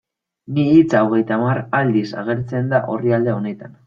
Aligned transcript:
Ni 0.53 0.63
hitza 0.69 1.01
hogeita 1.07 1.37
hamar 1.37 1.59
aldiz 1.81 2.05
agertzen 2.23 2.73
da 2.73 2.81
orrialde 2.95 3.33
honetan. 3.37 3.77